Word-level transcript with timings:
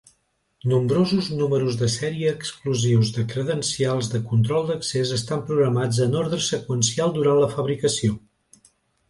Nombrosos 0.69 1.25
números 1.41 1.75
de 1.81 1.89
sèrie 1.95 2.31
exclusius 2.37 3.11
de 3.17 3.25
credencials 3.33 4.09
de 4.15 4.23
control 4.33 4.65
d'accés 4.71 5.13
estan 5.19 5.45
programats 5.51 6.01
en 6.09 6.19
ordre 6.25 6.41
seqüencial 6.49 7.17
durant 7.21 7.41
la 7.45 7.53
fabricació. 7.55 8.19